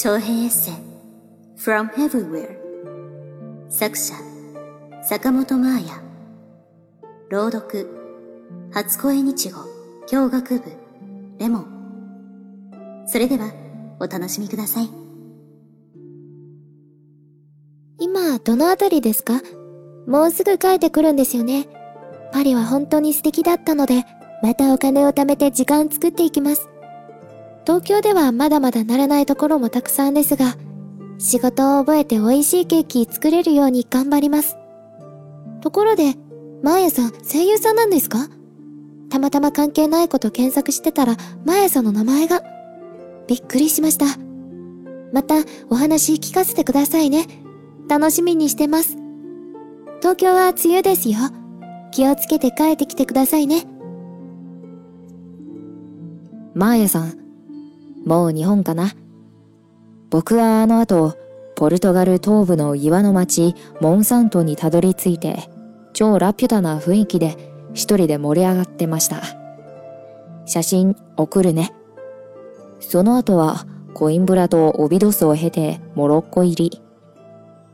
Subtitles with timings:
[0.00, 0.74] 長編エッセイ
[1.58, 2.56] From Everywhere
[3.68, 4.14] 作者
[5.02, 6.02] 坂本真綾。
[7.30, 7.88] 朗読
[8.72, 9.58] 初恋日語
[10.06, 10.72] 教学部
[11.40, 13.04] レモン。
[13.08, 13.52] それでは
[13.98, 14.88] お楽しみください。
[17.98, 19.42] 今どのあたりですか？
[20.06, 21.66] もうすぐ帰ってくるんですよね。
[22.32, 24.04] パリは本当に素敵だったので
[24.44, 26.68] またお金を貯めて時間作っていきます。
[27.68, 30.56] 東京ではまだまだならないところもたくさんですが、
[31.18, 34.56] 仕事を覚えて美味しいケーキ作れるように頑張ります。
[35.60, 36.14] ところで、
[36.62, 38.30] マーヤさん声優さんなんですか？
[39.10, 42.42] たまたま関係ないこと検索してたら、マーヤさんの名前が。
[43.26, 44.06] びっくりしました。
[45.12, 45.34] また
[45.68, 47.26] お話聞かせてくださいね。
[47.86, 48.96] 楽しみにしてます。
[49.98, 51.18] 東京は梅雨ですよ。
[51.90, 53.66] 気をつけて帰ってきてくださいね。
[56.54, 57.27] マーヤさん、
[58.08, 58.94] もう日本かな
[60.08, 61.18] 僕はあの後、
[61.56, 65.50] ポルトガル東部の岩の町モンサントにたどり着いて、
[65.92, 67.36] 超ラピュタな雰囲気で
[67.74, 69.20] 一人で盛り上がってました。
[70.46, 71.74] 写真送るね。
[72.80, 76.82] その後はコインブラとオビドスを経てモロッコ入り。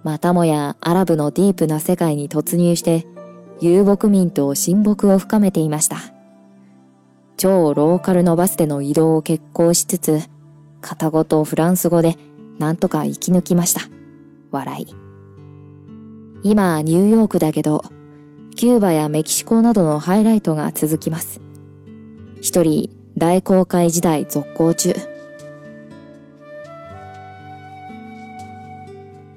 [0.02, 3.06] またもやアラブのディープな世界に突入して
[3.60, 6.13] 遊牧民と親睦を深めていました。
[7.36, 10.20] 超ローカルのバスでの移動を決行しつつ、
[10.80, 12.16] 片言フランス語で
[12.58, 13.82] なんとか生き抜きました。
[14.50, 14.86] 笑い。
[16.42, 17.84] 今、ニューヨークだけど、
[18.54, 21.40] キューバやメキシコなどのハイライトが続きます。
[22.40, 24.94] 一人、大公開時代続行中。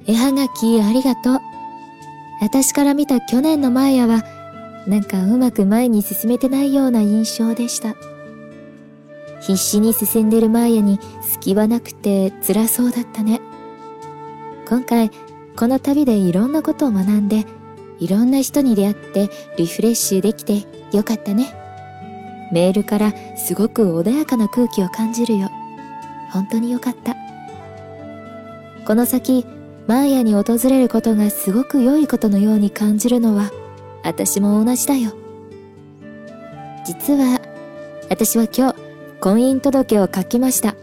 [0.06, 1.40] 絵はがきありがとう。
[2.42, 4.24] 私から見た去年のマーヤは
[4.88, 7.96] なんかうまく前に進めてないような印象でした。
[9.42, 13.42] 必死に進んでるマーヤに隙はなくて辛そうだったね。
[14.68, 15.12] 今回、
[15.58, 17.46] この旅でいろんなことを学んで、
[18.00, 20.64] いろんな人に出会ってリフレッシュできて
[20.96, 21.54] よかったね。
[22.54, 25.50] メールからすごく穏やかな空気を感じるよ。
[26.32, 27.16] 本当によかった。
[28.86, 29.46] この先、
[29.86, 33.52] マーヤに訪れることがすごく良いことのように感じるのは
[34.08, 35.12] 私も同じだよ。
[36.86, 37.42] 実は、
[38.10, 38.76] 私は今日、
[39.20, 40.78] 婚姻届を書きました。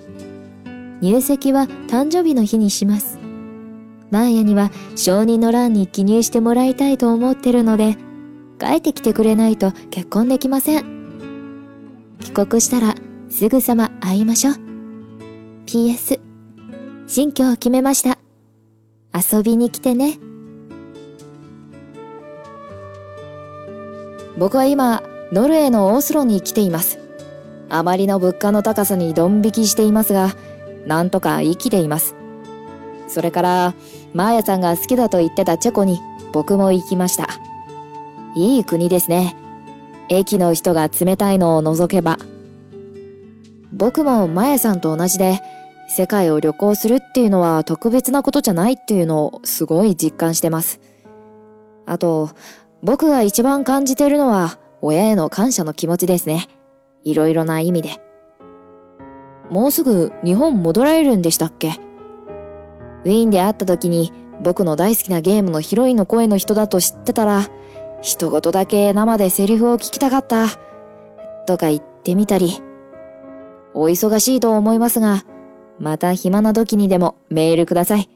[1.00, 3.18] 入籍は誕生日の日にします。
[4.10, 7.96] マーヤには承認の欄に記入してもらいたいと思ってるので、
[8.60, 10.84] 帰ってきてくれないと結婚できません。
[12.20, 12.94] 帰国したら
[13.30, 14.54] すぐさま会いましょう。
[15.64, 16.20] PS、
[17.06, 18.18] 新居を決めました。
[19.14, 20.18] 遊びに来てね。
[24.36, 25.02] 僕は今、
[25.32, 26.98] ノルウェーのオースロに来ています。
[27.68, 30.34] あまりの物価の高さにドン引きしていますが、
[30.86, 32.14] なんとか生きています。
[33.08, 33.74] それから、
[34.12, 36.00] マーヤさんが好きだと言ってたチェコに
[36.32, 37.28] 僕も行きました。
[38.34, 39.36] いい国ですね。
[40.08, 42.18] 駅の人が冷たいのを除けば。
[43.72, 45.40] 僕もマヤさんと同じで、
[45.88, 50.80] 世界を旅行するっていうのは特別なことじゃないっていうのをすごい実感してます。
[51.86, 52.30] あと、
[52.84, 56.46] 僕が一番感じてるのは、親への感謝の気持ちですね。
[57.02, 57.90] いろいろな意味で。
[59.50, 61.80] もうすぐ日本戻られるんでしたっけ？
[63.04, 64.12] ウィーンで会った時に
[64.42, 67.48] 僕の大好きなゲームのヒロインの声の人だと知ってたら、
[68.02, 70.48] 一言だけ生でセリフを聞きたかった。
[71.46, 72.60] とか言ってみたり。
[73.72, 75.24] お忙しいと思いますが、
[75.78, 78.10] また暇な時にでもメールください。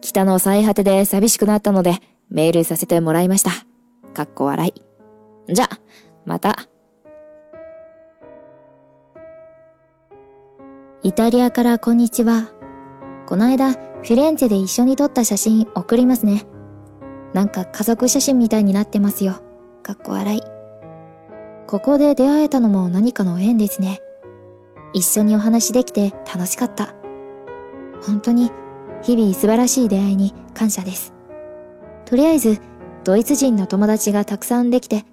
[0.00, 1.98] 北の最果てで寂しくなったので、
[2.30, 3.50] メールさせてもらいました。
[4.14, 4.72] かっこ笑
[5.48, 5.54] い。
[5.54, 5.68] じゃ、
[6.24, 6.56] また。
[11.02, 12.48] イタリアからこんにちは。
[13.26, 16.44] この間、フィレンツェで一緒に撮った写真送りますね。
[17.32, 19.40] なんか家族写真みたいになってますよ。
[19.82, 20.40] かっこ笑い。
[21.66, 24.00] ここで出会えたのも何かの縁ですね。
[24.92, 26.94] 一緒にお話できて楽しかった。
[28.02, 28.50] 本当に
[29.02, 31.15] 日々素晴らしい出会いに感謝です。
[32.06, 32.58] とりあえず、
[33.04, 35.04] ドイツ人の友達がたくさんできて、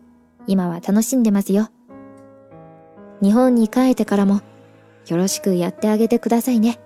[0.48, 1.68] 今は楽しんでますよ。
[3.22, 4.42] 日本に帰ってからも、
[5.08, 6.80] よろしくやってあげてくださいね。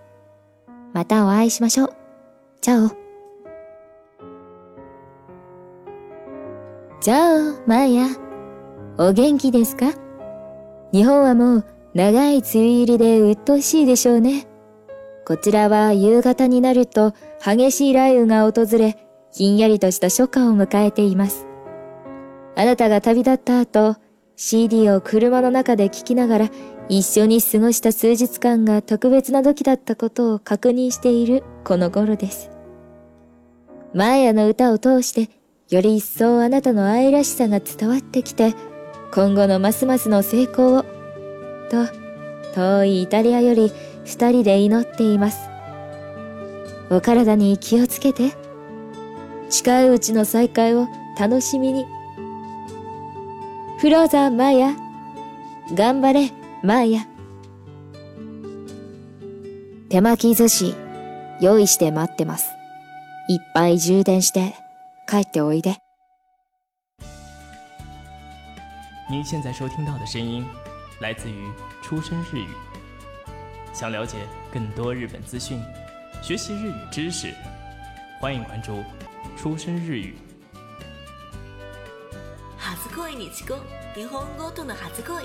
[0.93, 1.93] またお会いしましょう。
[2.61, 2.89] チャオ。
[7.01, 8.07] チャオ、マーヤ。
[8.97, 9.91] お元気ですか？
[10.91, 14.47] 日本はもう長い梅雨入りで鬱陶しいでしょうね。
[15.25, 17.13] こちらは夕方になると
[17.45, 18.97] 激しい雷雨が訪れ、
[19.37, 21.45] ひんやりとした初夏を迎えています。
[22.55, 23.95] あなたが旅立った後、
[24.35, 26.49] CD を車の中で聴きながら
[26.89, 32.49] 一緒に過ごした数日間が特別な時だったことを確認しているこの頃です。
[33.93, 35.29] マーヤの歌を通して
[35.69, 38.55] より一層あなたの愛らしさが伝わってきて
[39.13, 40.83] 今後のますますの成功を
[41.69, 41.85] と
[42.55, 43.71] 遠いイタリアより
[44.03, 45.47] 二人で祈っています。
[46.89, 48.46] お体に気をつけて。
[49.49, 51.85] 近いうちの再会を楽しみに。
[53.79, 54.75] フローザーマーヤ。
[55.73, 56.31] 頑張れ、
[56.63, 57.07] マーヤ。
[59.89, 60.75] 手巻き寿司、
[61.41, 62.49] 用意して待ってます。
[63.29, 64.53] いっぱい充電して
[65.09, 65.77] 帰っておいで。
[69.09, 70.45] 您现在收听到的声音
[70.99, 71.49] 来自于
[71.81, 72.47] 出生日语。
[73.73, 74.17] 想了解
[74.51, 75.61] 更多日本资讯，
[76.21, 77.33] 学习日语知识，
[78.19, 78.83] 欢迎关注
[79.36, 80.14] 出生日语。
[82.58, 83.60] 初恋に遅刻
[83.94, 85.24] 日本語との初恋